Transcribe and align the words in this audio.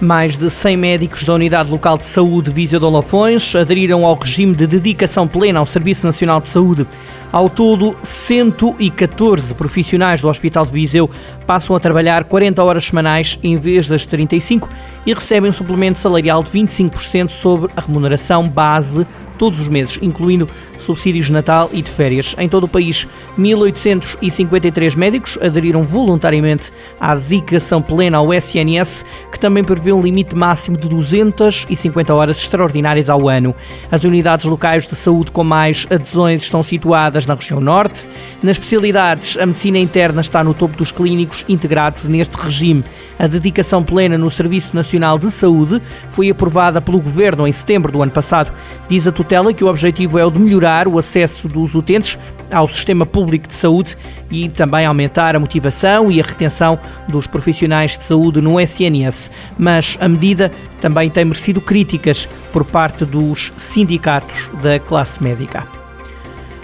Mais 0.00 0.34
de 0.34 0.48
100 0.48 0.78
médicos 0.78 1.24
da 1.24 1.34
Unidade 1.34 1.70
Local 1.70 1.98
de 1.98 2.06
Saúde 2.06 2.50
Viseu 2.50 2.80
de 2.80 2.86
Olafões 2.86 3.54
aderiram 3.54 4.06
ao 4.06 4.14
regime 4.14 4.54
de 4.54 4.66
dedicação 4.66 5.28
plena 5.28 5.60
ao 5.60 5.66
Serviço 5.66 6.06
Nacional 6.06 6.40
de 6.40 6.48
Saúde. 6.48 6.88
Ao 7.30 7.50
todo, 7.50 7.94
114 8.02 9.54
profissionais 9.54 10.22
do 10.22 10.28
Hospital 10.28 10.64
de 10.64 10.72
Viseu 10.72 11.08
passam 11.46 11.76
a 11.76 11.80
trabalhar 11.80 12.24
40 12.24 12.64
horas 12.64 12.86
semanais 12.86 13.38
em 13.42 13.56
vez 13.56 13.88
das 13.88 14.06
35 14.06 14.70
e 15.04 15.12
recebem 15.12 15.50
um 15.50 15.52
suplemento 15.52 15.98
salarial 15.98 16.42
de 16.42 16.50
25% 16.50 17.28
sobre 17.28 17.70
a 17.76 17.80
remuneração 17.82 18.48
base 18.48 19.06
todos 19.40 19.58
os 19.58 19.68
meses, 19.68 19.98
incluindo 20.02 20.46
subsídios 20.76 21.26
de 21.26 21.32
Natal 21.32 21.70
e 21.72 21.80
de 21.80 21.90
férias. 21.90 22.36
Em 22.38 22.46
todo 22.46 22.64
o 22.64 22.68
país, 22.68 23.08
1.853 23.38 24.94
médicos 24.96 25.38
aderiram 25.40 25.82
voluntariamente 25.82 26.70
à 27.00 27.14
dedicação 27.14 27.80
plena 27.80 28.18
ao 28.18 28.34
SNS, 28.34 29.02
que 29.32 29.40
também 29.40 29.64
prevê 29.64 29.89
um 29.92 30.02
limite 30.02 30.34
máximo 30.34 30.76
de 30.76 30.88
250 30.88 32.14
horas 32.14 32.36
extraordinárias 32.36 33.10
ao 33.10 33.28
ano. 33.28 33.54
As 33.90 34.04
unidades 34.04 34.44
locais 34.44 34.86
de 34.86 34.94
saúde 34.94 35.32
com 35.32 35.44
mais 35.44 35.86
adesões 35.90 36.42
estão 36.42 36.62
situadas 36.62 37.26
na 37.26 37.34
região 37.34 37.60
norte. 37.60 38.06
Nas 38.42 38.56
especialidades, 38.56 39.36
a 39.36 39.46
medicina 39.46 39.78
interna 39.78 40.20
está 40.20 40.42
no 40.44 40.54
topo 40.54 40.76
dos 40.76 40.92
clínicos 40.92 41.44
integrados 41.48 42.04
neste 42.04 42.36
regime. 42.36 42.84
A 43.20 43.26
dedicação 43.26 43.82
plena 43.82 44.16
no 44.16 44.30
Serviço 44.30 44.74
Nacional 44.74 45.18
de 45.18 45.30
Saúde 45.30 45.82
foi 46.08 46.30
aprovada 46.30 46.80
pelo 46.80 46.98
Governo 46.98 47.46
em 47.46 47.52
setembro 47.52 47.92
do 47.92 48.02
ano 48.02 48.10
passado. 48.10 48.50
Diz 48.88 49.06
a 49.06 49.12
tutela 49.12 49.52
que 49.52 49.62
o 49.62 49.68
objetivo 49.68 50.18
é 50.18 50.24
o 50.24 50.30
de 50.30 50.38
melhorar 50.38 50.88
o 50.88 50.98
acesso 50.98 51.46
dos 51.46 51.74
utentes 51.74 52.18
ao 52.50 52.66
sistema 52.66 53.04
público 53.04 53.46
de 53.46 53.52
saúde 53.52 53.94
e 54.30 54.48
também 54.48 54.86
aumentar 54.86 55.36
a 55.36 55.38
motivação 55.38 56.10
e 56.10 56.18
a 56.18 56.24
retenção 56.24 56.78
dos 57.08 57.26
profissionais 57.26 57.98
de 57.98 58.04
saúde 58.04 58.40
no 58.40 58.58
SNS. 58.58 59.30
Mas 59.58 59.98
a 60.00 60.08
medida 60.08 60.50
também 60.80 61.10
tem 61.10 61.26
merecido 61.26 61.60
críticas 61.60 62.26
por 62.50 62.64
parte 62.64 63.04
dos 63.04 63.52
sindicatos 63.54 64.48
da 64.62 64.80
classe 64.80 65.22
médica. 65.22 65.79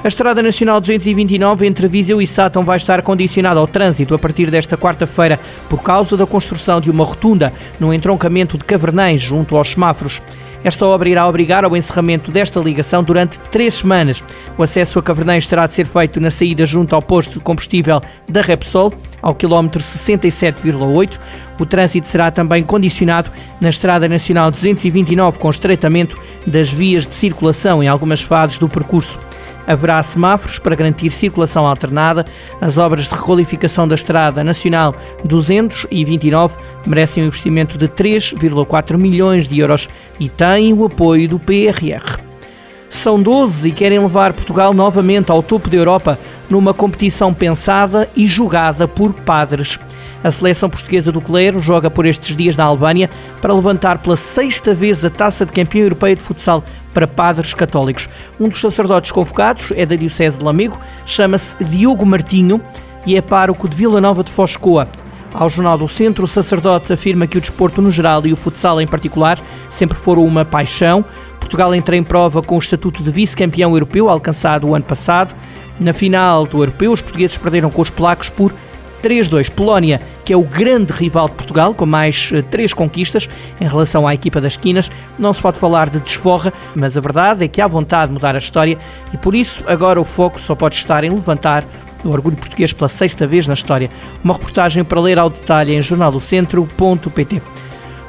A 0.05 0.09
Estrada 0.09 0.43
Nacional 0.43 0.81
229 0.81 1.67
entre 1.67 1.89
Viseu 1.89 2.21
e 2.21 2.27
Sátão 2.27 2.65
vai 2.65 2.77
estar 2.77 3.03
condicionada 3.03 3.59
ao 3.59 3.67
trânsito 3.67 4.15
a 4.15 4.19
partir 4.19 4.51
desta 4.51 4.77
quarta-feira 4.77 5.41
por 5.69 5.83
causa 5.83 6.17
da 6.17 6.27
construção 6.27 6.81
de 6.81 6.91
uma 6.91 7.05
rotunda 7.05 7.53
no 7.81 7.93
entroncamento 7.93 8.57
de 8.59 8.65
Cavernães 8.65 9.21
junto 9.21 9.57
aos 9.57 9.73
semáforos. 9.73 10.23
Esta 10.63 10.87
obra 10.87 11.09
irá 11.09 11.27
obrigar 11.27 11.65
ao 11.65 11.77
encerramento 11.77 12.31
desta 12.31 12.61
ligação 12.61 13.03
durante 13.03 13.39
três 13.51 13.75
semanas. 13.75 14.23
O 14.59 14.63
acesso 14.63 14.99
a 14.99 15.03
Cavernães 15.03 15.47
terá 15.47 15.67
de 15.67 15.75
ser 15.75 15.87
feito 15.87 16.21
na 16.21 16.31
saída 16.31 16.67
junto 16.67 16.95
ao 16.95 17.03
posto 17.03 17.35
de 17.35 17.41
combustível 17.41 18.01
da 18.29 18.43
Repsol, 18.43 18.93
ao 19.23 19.35
quilómetro 19.35 19.83
67,8. 19.83 21.19
O 21.59 21.67
trânsito 21.67 22.07
será 22.07 22.31
também 22.31 22.63
condicionado 22.63 23.31
na 23.61 23.71
Estrada 23.71 24.09
Nacional 24.09 24.51
229 24.51 25.39
com 25.39 25.51
estreitamento 25.51 26.19
das 26.47 26.69
vias 26.73 27.07
de 27.07 27.15
circulação 27.15 27.83
em 27.83 27.89
algumas 27.89 28.21
fases 28.21 28.59
do 28.59 28.69
percurso. 28.69 29.19
Haverá 29.67 30.03
semáforos 30.03 30.59
para 30.59 30.77
garantir 30.77 31.11
circulação 31.11 31.67
alternada. 31.67 32.25
As 32.61 32.79
obras 32.79 33.09
de 33.09 33.15
requalificação 33.15 33.89
da 33.89 33.95
Estrada 33.95 34.45
Nacional 34.45 34.95
229 35.25 36.57
merecem 36.87 37.23
um 37.23 37.27
investimento 37.27 37.77
de 37.77 37.89
3,4 37.89 38.97
milhões 38.97 39.49
de 39.49 39.59
euros 39.59 39.89
e 40.21 40.29
têm 40.29 40.73
o 40.73 40.85
apoio 40.85 41.29
do 41.29 41.39
PRR. 41.39 42.25
São 42.89 43.21
12 43.21 43.69
e 43.69 43.73
querem 43.73 43.99
levar 43.99 44.33
Portugal 44.33 44.73
novamente 44.73 45.31
ao 45.31 45.43
topo 45.43 45.69
da 45.69 45.77
Europa 45.77 46.19
numa 46.49 46.73
competição 46.73 47.35
pensada 47.35 48.09
e 48.17 48.27
jogada 48.27 48.87
por 48.87 49.13
padres. 49.13 49.79
A 50.25 50.31
seleção 50.31 50.69
portuguesa 50.69 51.13
do 51.13 51.21
Clero 51.21 51.61
joga 51.61 51.91
por 51.91 52.07
estes 52.07 52.37
dias 52.37 52.57
na 52.57 52.65
Albânia 52.65 53.11
para 53.41 53.55
levantar 53.55 53.99
pela 53.99 54.17
sexta 54.17 54.75
vez 54.75 55.05
a 55.05 55.11
taça 55.11 55.45
de 55.45 55.53
campeão 55.53 55.85
europeia 55.85 56.17
de 56.17 56.23
futsal 56.23 56.65
para 56.93 57.07
padres 57.07 57.55
católicos. 57.55 58.09
Um 58.41 58.49
dos 58.49 58.61
sacerdotes 58.61 59.13
convocados 59.13 59.73
é 59.77 59.85
da 59.85 59.95
Diocese 59.95 60.39
de 60.39 60.45
Lamego, 60.45 60.79
chama-se 61.05 61.63
Diogo 61.63 62.07
Martinho 62.07 62.61
e 63.07 63.17
é 63.17 63.21
pároco 63.21 63.69
de 63.69 63.77
Vila 63.77 64.01
Nova 64.01 64.25
de 64.25 64.31
Foscoa. 64.31 64.89
Ao 65.33 65.51
Jornal 65.51 65.77
do 65.77 65.87
Centro, 65.87 66.25
o 66.25 66.29
sacerdote 66.29 66.93
afirma 66.93 67.27
que 67.27 67.37
o 67.37 67.41
desporto 67.41 67.83
no 67.83 67.91
geral 67.91 68.27
e 68.27 68.33
o 68.33 68.37
futsal 68.37 68.81
em 68.81 68.87
particular 68.87 69.39
sempre 69.69 69.97
foram 69.97 70.25
uma 70.25 70.47
paixão. 70.47 71.05
Portugal 71.39 71.75
entra 71.75 71.95
em 71.95 72.03
prova 72.03 72.41
com 72.41 72.57
o 72.57 72.59
estatuto 72.59 73.03
de 73.03 73.11
vice-campeão 73.11 73.73
europeu 73.73 74.09
alcançado 74.09 74.67
o 74.67 74.75
ano 74.75 74.85
passado. 74.87 75.35
Na 75.79 75.93
final 75.93 76.47
do 76.47 76.63
europeu, 76.63 76.91
os 76.91 77.03
portugueses 77.03 77.37
perderam 77.37 77.71
com 77.71 77.83
os 77.83 77.91
polacos 77.91 78.31
por 78.31 78.53
3-2. 79.07 79.51
Polónia, 79.51 80.01
que 80.25 80.33
é 80.33 80.37
o 80.37 80.43
grande 80.43 80.93
rival 80.93 81.29
de 81.29 81.37
Portugal, 81.37 81.73
com 81.73 81.87
mais 81.87 82.31
eh, 82.35 82.43
três 82.43 82.75
conquistas 82.75 83.29
em 83.61 83.69
relação 83.69 84.07
à 84.07 84.13
equipa 84.13 84.41
das 84.41 84.55
esquinas. 84.55 84.91
Não 85.17 85.33
se 85.33 85.41
pode 85.41 85.59
falar 85.59 85.89
de 85.89 86.01
desforra, 86.01 86.53
mas 86.75 86.97
a 86.97 87.01
verdade 87.01 87.45
é 87.45 87.49
que 87.49 87.61
há 87.61 87.69
vontade 87.69 88.09
de 88.09 88.15
mudar 88.15 88.35
a 88.35 88.39
história 88.39 88.77
e 89.15 89.17
por 89.17 89.35
isso 89.35 89.63
agora 89.69 90.01
o 90.01 90.05
foco 90.05 90.41
só 90.41 90.57
pode 90.57 90.75
estar 90.75 91.05
em 91.05 91.11
levantar 91.11 91.65
o 92.05 92.09
orgulho 92.09 92.37
português 92.37 92.73
pela 92.73 92.89
sexta 92.89 93.27
vez 93.27 93.47
na 93.47 93.55
história. 93.55 93.89
Uma 94.25 94.35
reportagem 94.35 94.83
para 94.83 95.01
ler 95.01 95.19
ao 95.19 95.31
detalhe 95.31 95.75
em 95.75 95.81
jornaldocentro.pt. 95.81 97.43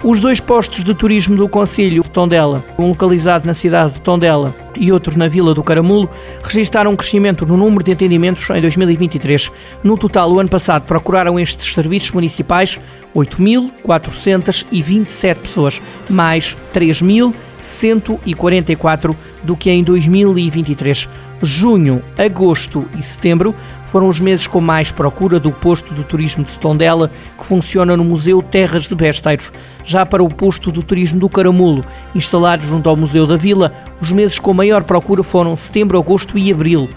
Os 0.03 0.19
dois 0.19 0.39
postos 0.39 0.83
de 0.83 0.93
turismo 0.93 1.35
do 1.35 1.49
Conselho 1.49 2.03
de 2.03 2.11
Tondela, 2.11 2.63
um 2.77 2.89
localizado 2.89 3.47
na 3.47 3.55
cidade 3.55 3.95
de 3.95 4.01
Tondela 4.01 4.53
e 4.75 4.91
outro 4.91 5.17
na 5.17 5.27
Vila 5.27 5.55
do 5.55 5.63
Caramulo, 5.63 6.07
registaram 6.43 6.91
um 6.91 6.95
crescimento 6.95 7.47
no 7.47 7.57
número 7.57 7.83
de 7.83 7.93
atendimentos 7.93 8.47
em 8.51 8.61
2023. 8.61 9.51
No 9.83 9.97
total, 9.97 10.31
o 10.31 10.39
ano 10.39 10.49
passado 10.49 10.83
procuraram 10.83 11.39
estes 11.39 11.73
serviços 11.73 12.11
municipais 12.11 12.79
8.427 13.15 15.39
pessoas, 15.39 15.81
mais 16.07 16.55
3.144 16.71 19.15
do 19.43 19.57
que 19.57 19.71
em 19.71 19.83
2023. 19.83 21.09
Junho, 21.41 22.01
agosto 22.17 22.85
e 22.97 23.01
setembro 23.01 23.53
foram 23.85 24.07
os 24.07 24.19
meses 24.19 24.47
com 24.47 24.59
mais 24.59 24.91
procura 24.91 25.39
do 25.39 25.51
posto 25.51 25.93
de 25.93 26.03
turismo 26.03 26.43
de 26.43 26.57
Tondela, 26.59 27.09
que 27.37 27.45
funciona 27.45 27.95
no 27.95 28.03
Museu 28.03 28.41
Terras 28.41 28.83
de 28.83 28.95
Besteiros. 28.95 29.51
Já 29.83 30.05
para 30.05 30.23
o 30.23 30.29
posto 30.29 30.71
de 30.71 30.83
turismo 30.83 31.19
do 31.19 31.29
Caramulo, 31.29 31.85
instalado 32.13 32.65
junto 32.65 32.89
ao 32.89 32.97
Museu 32.97 33.25
da 33.25 33.37
Vila, 33.37 33.73
os 34.01 34.11
meses 34.11 34.39
com 34.39 34.53
maior 34.53 34.83
procura 34.83 35.23
foram 35.23 35.55
setembro, 35.55 35.97
agosto 35.97 36.37
e 36.37 36.51
abril. 36.51 36.89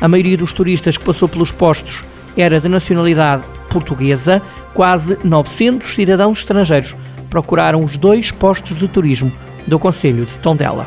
A 0.00 0.08
maioria 0.08 0.36
dos 0.36 0.52
turistas 0.52 0.98
que 0.98 1.04
passou 1.04 1.28
pelos 1.28 1.50
postos 1.50 2.04
era 2.36 2.60
de 2.60 2.68
nacionalidade 2.68 3.44
portuguesa, 3.70 4.42
quase 4.74 5.16
900 5.24 5.94
cidadãos 5.94 6.38
estrangeiros 6.38 6.94
procuraram 7.30 7.82
os 7.82 7.96
dois 7.96 8.30
postos 8.30 8.78
de 8.78 8.86
turismo 8.86 9.32
do 9.66 9.78
Conselho 9.78 10.24
de 10.24 10.38
Tondela. 10.38 10.86